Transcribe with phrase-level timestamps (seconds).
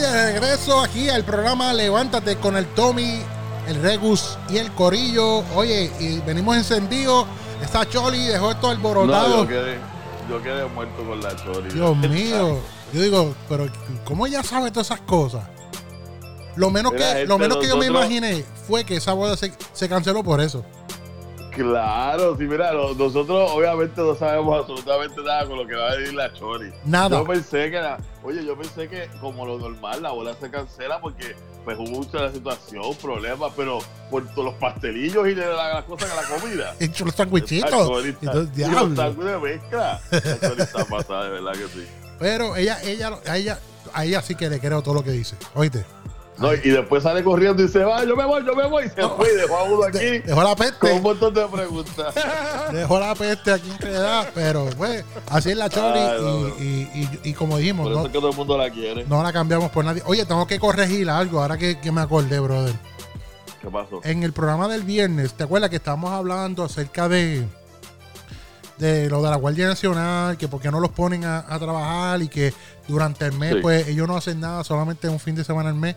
[0.00, 3.20] de regreso aquí al programa Levántate con el Tommy,
[3.68, 5.44] el Regus y el Corillo.
[5.54, 7.26] Oye, y venimos encendidos.
[7.62, 9.28] Esta Choli dejó esto alborotado.
[9.28, 9.78] No, yo, quedé,
[10.28, 11.70] yo quedé muerto con la Choli.
[11.70, 12.58] Dios mío.
[12.92, 13.68] Yo digo, pero
[14.04, 15.44] ¿cómo ella sabe todas esas cosas?
[16.56, 19.88] Lo menos que, lo menos que yo me imaginé fue que esa boda se, se
[19.88, 20.64] canceló por eso.
[21.50, 26.14] Claro, sí, mira, nosotros obviamente no sabemos absolutamente nada con lo que va a venir
[26.14, 26.72] la Chori.
[26.84, 27.18] Nada.
[27.18, 31.00] Yo pensé que era, oye, yo pensé que como lo normal, la bola se cancela
[31.00, 36.16] porque pues hubo mucha situación, problemas, pero por todos los pastelillos y las cosas en
[36.16, 36.74] la comida.
[36.80, 38.04] Hecho los sandwichitos.
[38.04, 40.00] Y los de mezcla.
[40.10, 41.86] La está pasada, de verdad que sí.
[42.18, 43.58] Pero ella, ella, a ella,
[43.92, 45.36] a ella sí que le creo todo lo que dice.
[45.54, 45.84] Oíste.
[46.40, 48.88] No, y después sale corriendo y se va, yo me voy, yo me voy, y
[48.88, 50.20] se fue y dejó a uno aquí.
[50.20, 50.78] Dejó la peste.
[50.78, 52.14] Con un montón de preguntas.
[52.72, 56.00] dejó la peste aquí en queda, pero pues, así es la Choli
[56.58, 57.84] y, y, y, como dijimos.
[57.84, 59.04] Por eso no, es que todo el mundo la quiere.
[59.04, 60.02] No la cambiamos por nadie.
[60.06, 62.74] Oye, tengo que corregir algo, ahora que, que me acordé, brother.
[63.60, 64.00] ¿Qué pasó?
[64.02, 67.46] En el programa del viernes, ¿te acuerdas que estábamos hablando acerca de
[68.80, 72.28] de lo de la Guardia Nacional, que por qué no los ponen a, trabajar y
[72.28, 72.52] que
[72.88, 75.96] durante el mes, pues ellos no hacen nada, solamente un fin de semana al mes.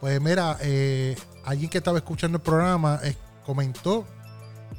[0.00, 4.06] Pues mira, eh, alguien que estaba escuchando el programa eh, comentó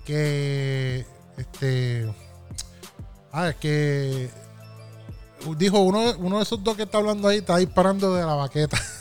[0.03, 1.05] que
[1.37, 2.11] este
[3.31, 4.29] ah, que
[5.57, 8.77] dijo uno, uno de esos dos que está hablando ahí está disparando de la baqueta.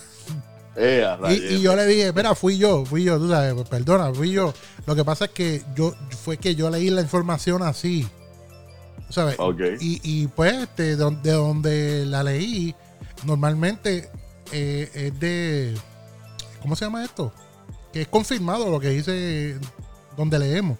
[0.77, 1.05] Eh,
[1.51, 4.55] y, yo le dije, espera, fui yo, fui yo, tú sabes, pues, perdona, fui yo.
[4.87, 5.93] Lo que pasa es que yo
[6.25, 8.09] fue que yo leí la información así.
[9.11, 9.37] ¿Sabes?
[9.81, 12.75] Y, y, pues, este, de, de, donde la leí,
[13.25, 14.09] normalmente
[14.53, 15.75] es de
[16.61, 17.33] ¿cómo se llama esto?
[17.93, 19.59] Que es confirmado lo que dice
[20.17, 20.79] donde leemos.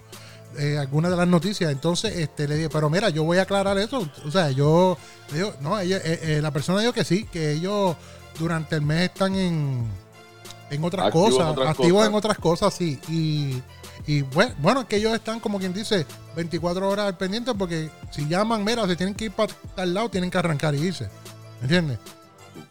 [0.57, 1.71] Eh, algunas de las noticias.
[1.71, 4.07] Entonces, este, le dije, pero mira, yo voy a aclarar eso.
[4.25, 4.97] O sea, yo,
[5.31, 7.95] digo, no, ella, eh, eh, la persona dijo que sí, que ellos
[8.37, 9.85] durante el mes están en,
[10.69, 12.99] en otras cosas, activos en otras cosas, sí.
[13.07, 13.61] Y,
[14.05, 16.05] y bueno, bueno, que ellos están, como quien dice,
[16.35, 20.09] 24 horas al pendiente, porque si llaman, mira, se tienen que ir para tal lado,
[20.09, 21.07] tienen que arrancar y irse.
[21.61, 21.97] ¿Entiendes?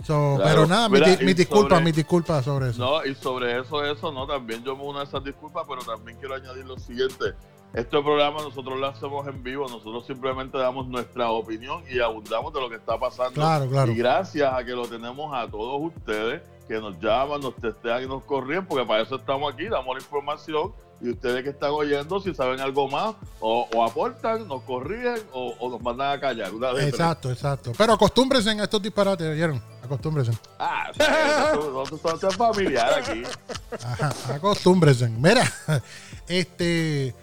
[0.07, 2.81] Pero nada, mi, disculpa, mi disculpa sobre eso.
[2.81, 6.19] No, y sobre eso, eso, no, también yo me uno a esas disculpas, pero también
[6.19, 7.35] quiero añadir lo siguiente.
[7.73, 12.61] Este programa nosotros lo hacemos en vivo, nosotros simplemente damos nuestra opinión y abundamos de
[12.61, 13.35] lo que está pasando.
[13.35, 13.93] Claro, claro.
[13.93, 18.07] Y gracias a que lo tenemos a todos ustedes que nos llaman, nos testean y
[18.07, 22.21] nos corren, porque para eso estamos aquí, damos la información y ustedes que están oyendo,
[22.21, 26.51] si saben algo más, o, aportan, nos corrigen o, nos mandan a callar.
[26.81, 27.73] exacto, exacto.
[27.77, 29.63] Pero acostúmbrense a estos disparates, ¿oyeron?
[29.83, 30.33] Acostúmbrense.
[30.59, 30.91] Ah,
[31.55, 33.23] nosotros somos familiar aquí.
[33.83, 35.09] Ajá, acostúmbrense.
[35.09, 35.51] Mira,
[36.29, 37.15] este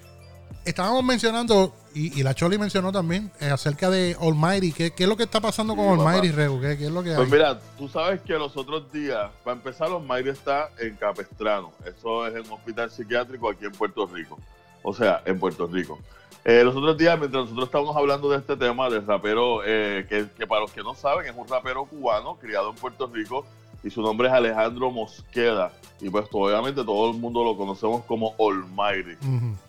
[0.66, 4.72] estábamos mencionando, y, la Choli mencionó también, eh, acerca de Almighty.
[4.72, 6.62] ¿Qué, ¿Qué, es lo que está pasando con Almighty, Rego?
[6.62, 9.88] ¿Qué, ¿Qué, es lo que Pues mira, tú sabes que los otros días, para empezar,
[9.88, 11.72] Almighty está en Capestrano.
[11.86, 14.38] Eso es en un hospital psiquiátrico aquí en Puerto Rico.
[14.84, 16.00] O sea, en Puerto Rico.
[16.46, 20.28] Eh, los otros días, mientras nosotros estábamos hablando de este tema del rapero, eh, que,
[20.38, 23.46] que para los que no saben, es un rapero cubano criado en Puerto Rico
[23.88, 25.72] y su nombre es Alejandro Mosqueda.
[26.02, 29.18] Y pues obviamente todo el mundo lo conocemos como Almighty.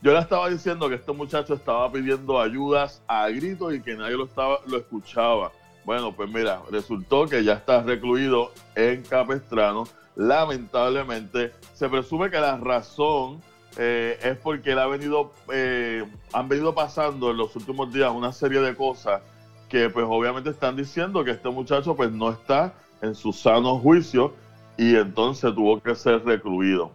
[0.03, 4.17] Yo le estaba diciendo que este muchacho estaba pidiendo ayudas a gritos y que nadie
[4.17, 5.53] lo, estaba, lo escuchaba.
[5.85, 9.85] Bueno, pues mira, resultó que ya está recluido en Capestrano.
[10.17, 13.41] Lamentablemente, se presume que la razón
[13.77, 18.33] eh, es porque él ha venido, eh, han venido pasando en los últimos días una
[18.33, 19.23] serie de cosas
[19.69, 24.35] que pues obviamente están diciendo que este muchacho pues no está en su sano juicio
[24.77, 26.93] y entonces tuvo que ser recluido.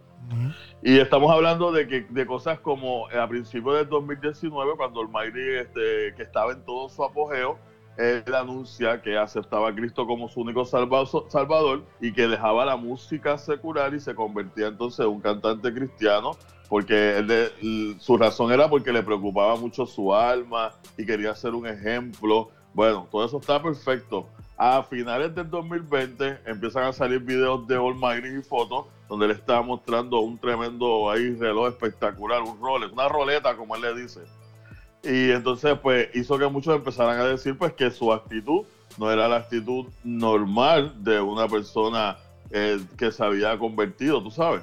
[0.82, 5.56] Y estamos hablando de que de cosas como a principios del 2019, cuando el Mayri,
[5.56, 7.58] este, que estaba en todo su apogeo,
[7.96, 13.38] él anuncia que aceptaba a Cristo como su único salvador y que dejaba la música
[13.38, 16.32] secular y se convertía entonces en un cantante cristiano,
[16.68, 21.66] porque él su razón era porque le preocupaba mucho su alma y quería ser un
[21.66, 22.50] ejemplo.
[22.72, 24.26] Bueno, todo eso está perfecto.
[24.56, 29.60] A finales del 2020 empiezan a salir videos de Almighty y fotos donde él está
[29.62, 34.20] mostrando un tremendo ahí reloj espectacular, un Rolex, una roleta como él le dice.
[35.02, 38.64] Y entonces pues hizo que muchos empezaran a decir pues que su actitud
[38.96, 42.16] no era la actitud normal de una persona
[42.50, 44.62] eh, que se había convertido, tú sabes.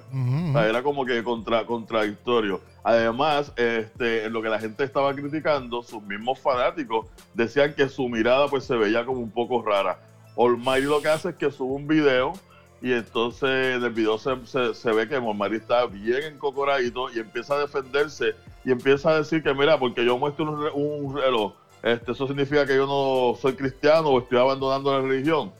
[0.55, 2.61] era como que contra, contradictorio.
[2.83, 8.07] Además, este, en lo que la gente estaba criticando, sus mismos fanáticos decían que su
[8.07, 9.99] mirada pues se veía como un poco rara.
[10.35, 12.33] Olmari lo que hace es que sube un video
[12.81, 17.59] y entonces en el video se, ve que Olmari está bien encocoradito y empieza a
[17.59, 18.35] defenderse
[18.65, 22.75] y empieza a decir que mira, porque yo muestro un, reloj, este, eso significa que
[22.75, 25.51] yo no soy cristiano o estoy abandonando la religión.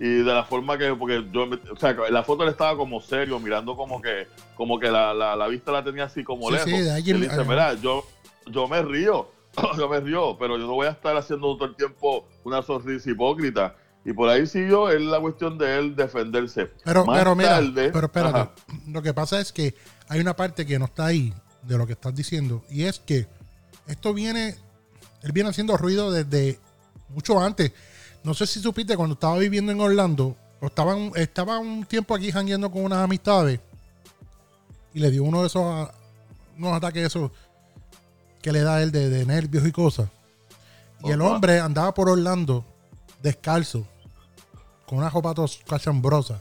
[0.00, 3.40] Y de la forma que, porque yo, o sea, la foto le estaba como serio,
[3.40, 6.68] mirando como que, como que la, la, vista la tenía así como lejos.
[6.68, 8.04] y dice, mira, yo,
[8.46, 9.28] yo me río,
[9.76, 13.10] yo me río, pero yo no voy a estar haciendo todo el tiempo una sonrisa
[13.10, 13.74] hipócrita.
[14.04, 16.70] Y por ahí siguió, es la cuestión de él defenderse.
[16.84, 18.50] Pero, pero mira, pero espérate,
[18.86, 19.74] lo que pasa es que
[20.08, 23.26] hay una parte que no está ahí de lo que estás diciendo, y es que
[23.88, 24.54] esto viene,
[25.22, 26.58] él viene haciendo ruido desde
[27.08, 27.72] mucho antes.
[28.22, 32.32] No sé si supiste cuando estaba viviendo en Orlando, o estaba, estaba un tiempo aquí
[32.32, 33.60] jangueando con unas amistades
[34.92, 35.88] y le dio uno de esos
[36.56, 37.30] unos ataques esos
[38.42, 40.08] que le da él de, nervios y cosas.
[41.04, 42.64] Y el hombre andaba por Orlando
[43.22, 43.86] descalzo,
[44.86, 45.34] con una ropa
[45.66, 46.40] cachambrosa.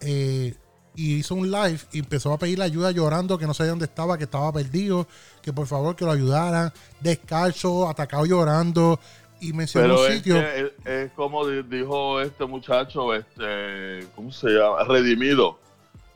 [0.00, 0.54] Eh,
[0.96, 4.16] y hizo un live y empezó a pedir ayuda llorando que no sabía dónde estaba,
[4.16, 5.08] que estaba perdido,
[5.42, 9.00] que por favor que lo ayudaran, descalzo, atacado llorando
[9.48, 10.36] y mencionó un sitio.
[10.84, 14.84] Es, como dijo este muchacho, este, ¿cómo se llama?
[14.84, 15.58] Redimido.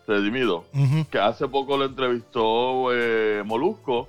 [0.06, 0.64] Redimido.
[1.10, 4.08] Que hace poco lo entrevistó eh, Molusco.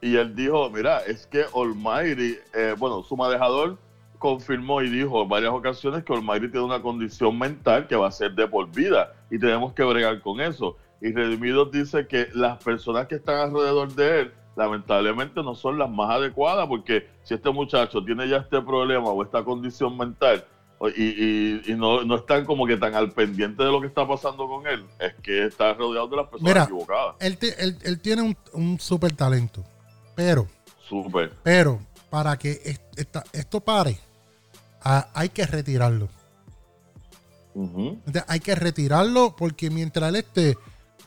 [0.00, 3.78] Y él dijo, mira, es que Almighty, eh, bueno, su manejador
[4.18, 8.12] confirmó y dijo en varias ocasiones que Almighty tiene una condición mental que va a
[8.12, 10.76] ser de por vida y tenemos que bregar con eso.
[11.00, 15.88] Y Redimido dice que las personas que están alrededor de él lamentablemente no son las
[15.88, 20.44] más adecuadas porque si este muchacho tiene ya este problema o esta condición mental
[20.96, 24.84] y, no, están como que tan al pendiente de lo que está pasando con él,
[24.98, 27.16] es que está rodeado de las personas equivocadas.
[27.20, 27.38] Él,
[27.82, 29.64] él, tiene un, un súper talento,
[30.14, 30.46] pero...
[30.88, 31.32] Súper.
[31.42, 31.80] Pero
[32.10, 32.78] para que
[33.32, 33.98] esto pare,
[34.82, 36.08] hay que retirarlo.
[38.26, 40.58] hay que retirarlo porque mientras él esté,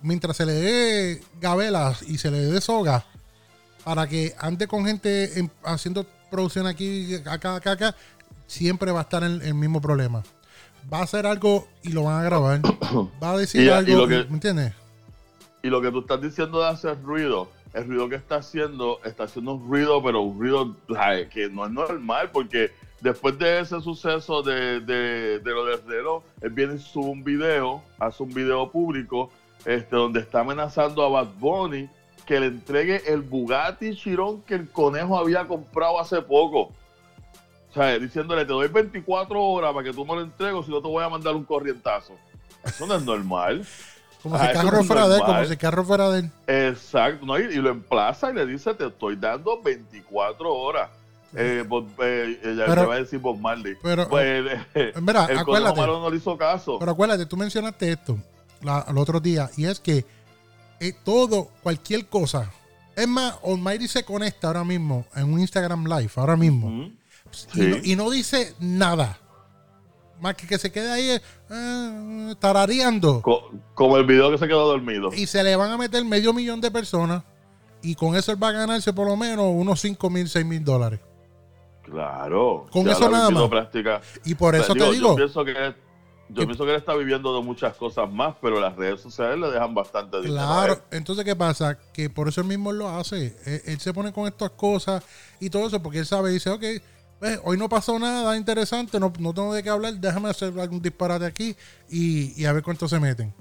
[0.01, 3.05] mientras se le dé gabelas y se le dé soga,
[3.83, 7.95] para que ande con gente haciendo producción aquí, acá, acá, acá,
[8.47, 10.23] siempre va a estar en el mismo problema.
[10.91, 12.61] Va a hacer algo y lo van a grabar.
[13.21, 14.73] Va a decir algo, ¿me entiendes?
[15.63, 19.25] Y lo que tú estás diciendo de hacer ruido, el ruido que está haciendo, está
[19.25, 20.75] haciendo un ruido, pero un ruido
[21.31, 26.23] que no es normal, porque después de ese suceso de, de, de lo del reloj,
[26.41, 29.31] él viene y sube un video, hace un video público,
[29.65, 31.87] este, donde está amenazando a Bad Bunny
[32.31, 36.71] que le entregue el Bugatti Chiron que el conejo había comprado hace poco.
[37.69, 40.81] O sea, diciéndole, te doy 24 horas para que tú me lo entregues, si no
[40.81, 42.13] te voy a mandar un corrientazo.
[42.63, 43.67] Eso no es normal.
[44.23, 46.31] Como si carro fuera de él, como si carro fuera de él.
[46.47, 47.37] Exacto, ¿no?
[47.37, 50.89] y, lo emplaza y le dice, te estoy dando 24 horas.
[51.35, 51.65] Eh,
[51.99, 53.75] eh, ella pero, va a decir Bob Marley.
[53.83, 56.79] Pero, pues, eh, mira, el acuérdate, no le hizo caso.
[56.79, 58.17] Pero acuérdate, tú mencionaste esto
[58.61, 60.05] el otro día, y es que
[60.81, 62.51] eh, todo, cualquier cosa.
[62.95, 66.89] Es más, Almighty se conecta ahora mismo en un Instagram Live, ahora mismo.
[67.83, 69.19] y, no, dice nada.
[70.19, 73.21] Más que que se quede ahí eh, tarareando.
[73.75, 75.11] como el video que se quedó dormido.
[75.13, 77.23] Y se le van a meter medio millón de personas.
[77.83, 80.63] Y con eso él va a ganarse por lo menos unos 5 mil, 6 mil
[80.63, 80.99] dólares.
[81.83, 82.65] Claro.
[82.71, 83.49] Con eso nada más.
[84.25, 85.09] Y por eso te digo.
[85.09, 85.75] Yo pienso que
[86.33, 89.51] yo pienso que él está viviendo de muchas cosas más, pero las redes sociales le
[89.51, 90.33] dejan bastante dinero.
[90.33, 91.77] Claro, entonces ¿qué pasa?
[91.93, 93.35] Que por eso él mismo lo hace.
[93.65, 95.03] Él, se pone con estas cosas
[95.39, 96.63] y todo eso, porque él sabe, dice, ok,
[97.19, 100.81] pues, hoy no pasó nada interesante, no, no tengo de qué hablar, déjame hacer algún
[100.81, 101.55] disparate aquí
[101.89, 103.33] y, a ver cuánto se meten.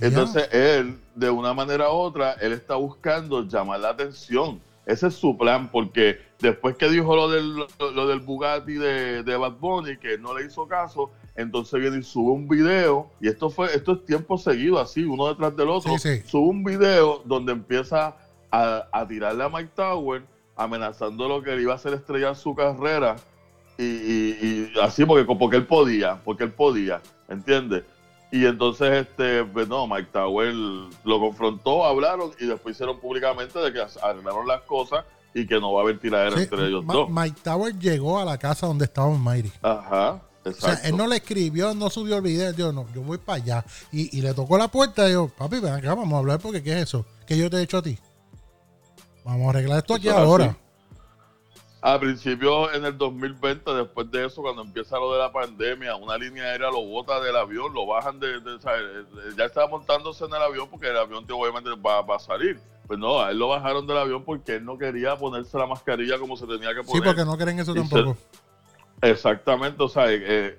[0.00, 4.60] Entonces él, de una manera u otra, él está buscando llamar la atención.
[4.86, 9.36] Ese es su plan, porque después que dijo lo del, lo, del Bugatti de, de
[9.36, 13.50] Bad Bunny, que no le hizo caso, entonces viene y sube un video, y esto
[13.50, 18.16] fue, esto es tiempo seguido, así, uno detrás del otro, sube un video donde empieza
[18.50, 20.22] a, tirarle a Mike Tower,
[20.56, 23.16] amenazando lo que le iba a hacer estrellar su carrera,
[23.78, 27.84] y, así porque, porque él podía, porque él podía, ¿entiendes?
[28.30, 33.72] Y entonces, este, pues no, Mike Tower lo confrontó, hablaron y después hicieron públicamente de
[33.72, 37.10] que arreglaron las cosas y que no va a haber tiradera entre ellos dos.
[37.10, 39.52] Mike Tower llegó a la casa donde estaba Mayri.
[39.60, 40.22] Ajá.
[40.44, 43.42] O sea, él no le escribió, no subió el video, yo no, yo voy para
[43.42, 43.64] allá.
[43.92, 46.72] Y, le tocó la puerta y yo, papi, ven acá, vamos a hablar porque ¿qué
[46.72, 47.06] es eso?
[47.26, 47.98] ¿Qué yo te he hecho a ti?
[49.24, 50.56] Vamos a arreglar esto aquí ahora.
[51.80, 56.16] Al principio, en el 2020, después de eso, cuando empieza lo de la pandemia, una
[56.16, 58.40] línea aérea lo bota del avión, lo bajan de,
[59.36, 62.60] ya estaba montándose en el avión porque el avión obviamente va, a salir.
[62.86, 66.20] Pues no, a él lo bajaron del avión porque él no quería ponerse la mascarilla
[66.20, 66.92] como se tenía que poner.
[66.92, 68.16] Sí, porque no quieren eso tampoco.
[69.02, 70.56] Exactamente, o sea, eh,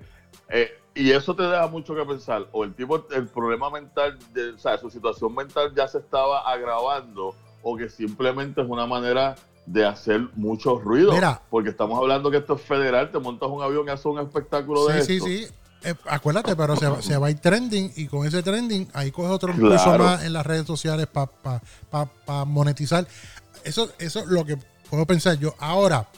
[0.50, 2.46] eh, y eso te deja mucho que pensar.
[2.52, 6.40] O el tipo, el problema mental, de, o sea, su situación mental ya se estaba
[6.48, 9.34] agravando, o que simplemente es una manera
[9.66, 11.12] de hacer mucho ruido.
[11.50, 14.86] Porque estamos hablando que esto es federal, te montas un avión y haces un espectáculo
[14.86, 15.26] de sí, esto.
[15.26, 18.88] Sí, sí, eh, acuérdate, pero se, se, va a ir trending y con ese trending
[18.94, 23.06] ahí coge otro impulso más en las redes sociales para monetizar.
[23.64, 24.56] Eso, eso es lo que
[24.88, 25.54] puedo pensar yo.
[25.58, 26.08] Ahora,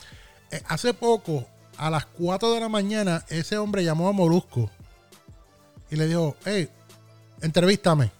[0.50, 1.44] eh, hace poco,
[1.78, 4.70] a las 4 de la mañana, ese hombre llamó a Molusco
[5.90, 6.68] y le dijo, hey,
[7.40, 8.10] entrevístame.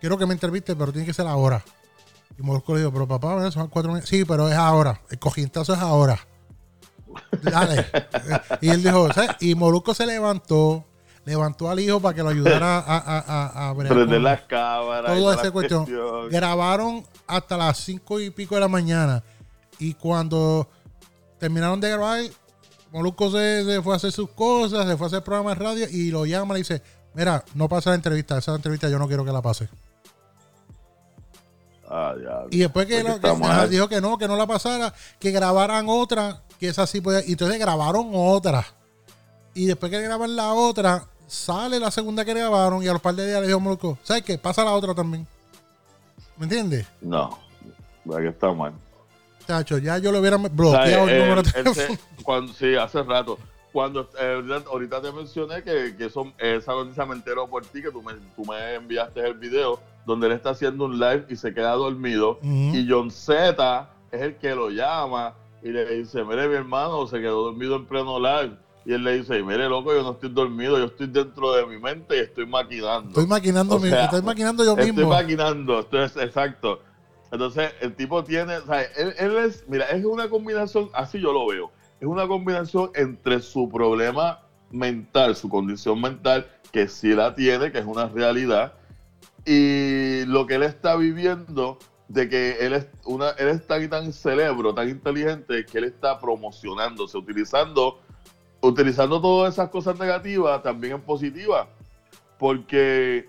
[0.00, 1.64] Quiero que me entreviste, pero tiene que ser ahora.
[2.38, 5.00] Y Molusco le dijo, pero papá, son cuatro Sí, pero es ahora.
[5.10, 6.18] El cojientazo es ahora.
[7.42, 7.86] Dale.
[8.60, 9.08] y él dijo,
[9.40, 10.84] y Molusco se levantó,
[11.24, 15.12] levantó al hijo para que lo ayudara a, a, a, prender las cámaras.
[15.12, 15.86] Todo ese cuestión.
[16.30, 19.22] Grabaron hasta las cinco y pico de la mañana.
[19.78, 20.68] Y cuando
[21.38, 22.20] terminaron de grabar,
[22.94, 26.12] Molusco se, fue a hacer sus cosas, se fue a hacer programas de radio y
[26.12, 26.82] lo llama y le dice,
[27.12, 29.68] mira, no pasa la entrevista, esa entrevista yo no quiero que la pase.
[31.90, 32.14] Ah,
[32.52, 33.02] y después que,
[33.68, 37.24] dijo que no, que no la pasara, que grabaran otra, que esa sí puede.
[37.26, 38.64] Y entonces grabaron otra.
[39.54, 43.16] Y después que graban la otra, sale la segunda que grabaron y a los par
[43.16, 44.38] de días le dijo Molusco, ¿sabes qué?
[44.38, 45.26] Pasa la otra también.
[46.36, 46.86] ¿Me entiendes?
[47.00, 47.40] No,
[48.06, 48.72] que está mal.
[49.46, 51.98] Chacho, ya yo lo hubiera bloqueado el, número de teléfono.
[52.22, 53.38] cuando, sí, hace rato.
[53.72, 57.90] Cuando eh, ahorita te mencioné que, que son, esa noticia me entero por ti, que
[57.90, 61.52] tú me, tú me enviaste el video donde él está haciendo un live y se
[61.52, 62.38] queda dormido.
[62.42, 67.20] Y John Z es el que lo llama y le dice, mire mi hermano, se
[67.20, 68.56] quedó dormido en pleno live.
[68.86, 71.78] Y él le dice, mire loco, yo no estoy dormido, yo estoy dentro de mi
[71.78, 73.08] mente y estoy maquinando.
[73.08, 75.00] Estoy maquinando, estoy maquinando yo mismo.
[75.00, 76.80] Estoy maquinando, esto exacto.
[77.34, 81.48] Entonces, el tipo tiene, o sea, él, es, mira, es una combinación, así yo lo
[81.48, 84.38] veo, es una combinación entre su problema
[84.70, 88.74] mental, su condición mental, que sí la tiene, que es una realidad,
[89.44, 94.12] y lo que él está viviendo de que él es, una, él es tan, tan
[94.12, 97.98] cerebro, tan inteligente, que él está promocionándose, utilizando,
[98.60, 101.66] utilizando todas esas cosas negativas también en positivas,
[102.38, 103.26] porque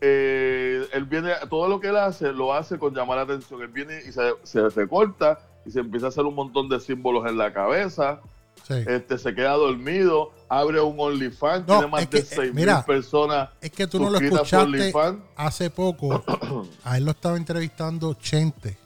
[0.00, 3.62] eh, él viene, todo lo que él hace, lo hace con llamar la atención.
[3.62, 7.26] Él viene y se, se recorta y se empieza a hacer un montón de símbolos
[7.26, 8.20] en la cabeza.
[8.68, 13.50] Este, se queda dormido, abre un OnlyFans, tiene más de 6 mil personas.
[13.60, 14.92] Es que tú no lo escuchaste
[15.36, 16.24] hace poco.
[16.84, 18.76] a él lo estaba entrevistando Chente.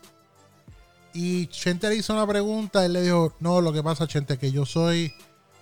[1.15, 2.85] Y Chente le hizo una pregunta.
[2.85, 5.13] Él le dijo: No, lo que pasa, Chente, que yo soy.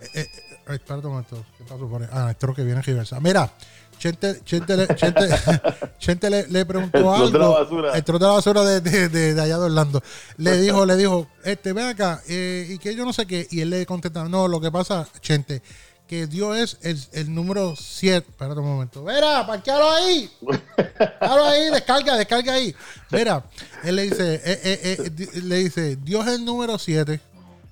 [0.01, 0.29] Eh, eh,
[0.69, 1.25] eh perdón,
[1.57, 2.09] ¿qué pasó por ahí?
[2.13, 3.51] Ah, esto que viene en Mira,
[3.99, 5.29] Chente, Chente, Chente,
[5.99, 7.31] Chente le, le, preguntó algo.
[7.31, 7.93] De la basura.
[7.95, 10.03] El de la basura de, de, de, allá de Orlando.
[10.37, 13.47] Le dijo, le dijo, este, ven acá, eh, y que yo no sé qué.
[13.51, 15.63] Y él le contesta, no, lo que pasa, Chente,
[16.07, 18.25] que Dios es el, el número 7.
[18.31, 19.03] Espérate un momento.
[19.03, 20.31] Mira, parquealo ahí.
[20.97, 22.75] Parquealo ahí, descarga, descarga ahí.
[23.11, 23.45] Mira,
[23.83, 27.21] él le dice, eh, eh, eh le dice, Dios es el número 7,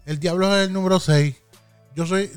[0.07, 1.37] el diablo es el número 6,
[1.95, 2.31] yo soy,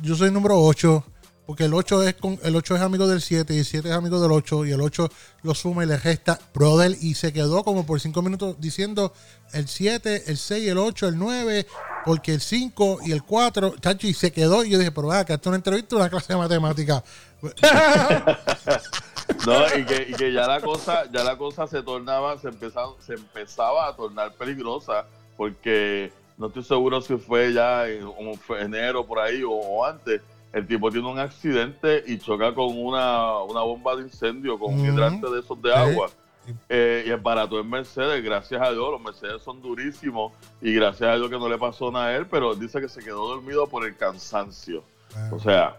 [0.00, 1.04] yo soy el número 8
[1.48, 3.94] porque el 8 es con, el 8 es amigo del 7 y el 7 es
[3.94, 5.08] amigo del 8 y el 8
[5.44, 9.14] lo suma y le resta brother y se quedó como por 5 minutos diciendo
[9.54, 11.66] el 7, el 6, el 8, el 9,
[12.04, 15.32] porque el 5 y el 4, chacho, y se quedó y yo dije, pero acá
[15.32, 17.02] esto es una entrevista, una clase de matemática.
[19.46, 22.92] no, y que, y que, ya la cosa, ya la cosa se tornaba, se empezaba,
[23.00, 25.06] se empezaba a tornar peligrosa,
[25.38, 28.06] porque no estoy seguro si fue ya en,
[28.60, 30.20] enero por ahí o antes,
[30.52, 35.28] el tipo tiene un accidente y choca con una, bomba de incendio, con un hidrante
[35.30, 36.10] de esos de agua.
[36.68, 41.10] Eh, y es barato en Mercedes, gracias a Dios, los Mercedes son durísimos y gracias
[41.10, 43.66] a Dios que no le pasó nada a él, pero dice que se quedó dormido
[43.66, 44.82] por el cansancio.
[45.14, 45.28] Ah.
[45.30, 45.76] O sea,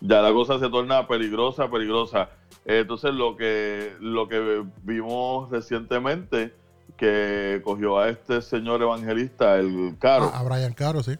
[0.00, 2.30] ya la cosa se torna peligrosa, peligrosa.
[2.64, 6.52] entonces lo que, lo que vimos recientemente,
[6.96, 10.32] que cogió a este señor evangelista, el Caro.
[10.34, 11.16] a Brian Caro, sí.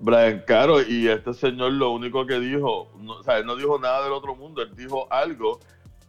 [0.00, 3.78] Brian Caro, y este señor lo único que dijo, no, o sea, él no dijo
[3.78, 5.60] nada del otro mundo, él dijo algo.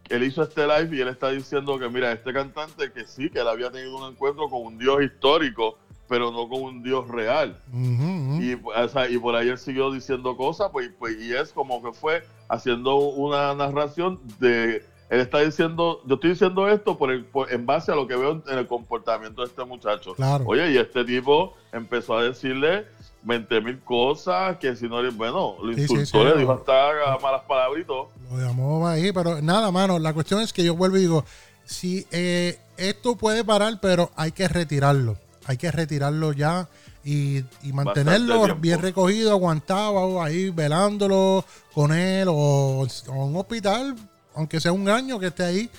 [0.08, 3.40] Él hizo este live y él está diciendo que, mira, este cantante que sí, que
[3.40, 7.58] él había tenido un encuentro con un Dios histórico, pero no con un Dios real.
[7.72, 12.24] Y, y por ahí él siguió diciendo cosas, pues, pues, y es como que fue
[12.48, 17.92] haciendo una narración de él está diciendo, yo estoy diciendo esto por, el, en base
[17.92, 20.14] a lo que veo en, el comportamiento de este muchacho.
[20.46, 22.86] Oye, y este tipo empezó a decirle
[23.24, 27.96] 20 mil cosas que si no, bueno, lo insultó, le dijo hasta malas palabritas.
[28.30, 31.24] Lo llamó ahí, pero nada, mano, la cuestión es que yo vuelvo y digo,
[31.64, 35.16] si eh, esto puede parar, pero hay que retirarlo.
[35.46, 36.68] Hay que retirarlo ya
[37.04, 43.96] y, mantenerlo bien recogido, aguantado, ahí velándolo con él o, o un hospital
[44.34, 45.70] aunque sea un año que esté ahí,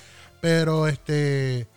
[0.42, 1.68] pero este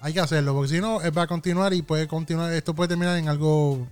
[0.00, 2.88] hay que hacerlo, porque si no, él va a continuar y puede continuar, esto puede
[2.88, 3.86] terminar en algo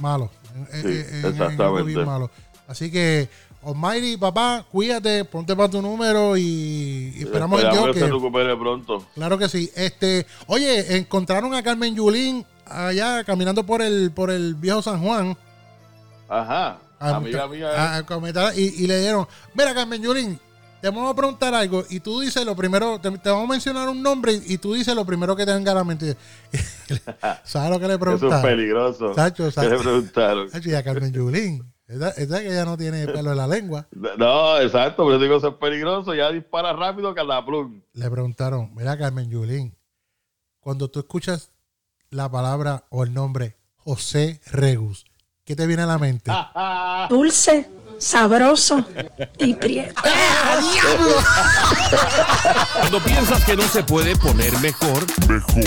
[0.00, 0.30] malo.
[0.72, 2.04] Sí, exactamente.
[2.04, 2.30] malo.
[2.66, 3.28] Así que,
[3.62, 9.06] Almighty, papá, cuídate, ponte para tu número y, esperamos, en Dios que, se recupere pronto.
[9.14, 9.70] Claro que sí.
[9.74, 15.36] Este, oye, encontraron a Carmen Yulín allá caminando por el, por el viejo San Juan.
[16.28, 16.78] Ajá.
[16.98, 18.04] amiga mía.
[18.54, 20.38] y, le dieron, mira Carmen Yulín,
[20.80, 24.02] te vamos a preguntar algo y tú dices lo primero, te, vamos a mencionar un
[24.02, 26.16] nombre y, tú dices lo primero que te venga a la mente.
[27.44, 28.34] ¿Sabes lo que le preguntaron?
[28.38, 29.14] Eso es peligroso.
[29.14, 30.50] Sacho, ¿Qué le preguntaron?
[30.50, 31.72] Sacho, y a Carmen Yulín.
[31.86, 33.88] Esa, esa que ya no tiene pelo en la lengua.
[33.92, 37.80] No, exacto, pero digo eso es peligroso, ya dispara rápido que la plum.
[37.94, 39.74] Le preguntaron, mira Carmen Yulín,
[40.60, 41.50] cuando tú escuchas
[42.10, 45.06] la palabra o el nombre José Regus,
[45.44, 46.30] ¿qué te viene a la mente?
[47.08, 47.66] Dulce,
[47.98, 48.84] sabroso
[49.38, 50.02] y prieto.
[52.72, 55.64] Cuando piensas que no se puede poner mejor, mejor.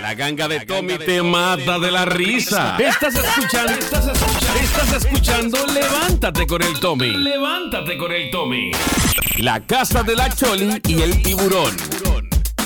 [0.00, 2.76] La, ganga de Tommy te mata de la risa.
[2.78, 7.10] Estás escuchando, estás escuchando, estás escuchando Levántate con el Tommy.
[7.10, 8.70] Levántate con el Tommy.
[9.38, 11.76] La casa de la Choli y el tiburón.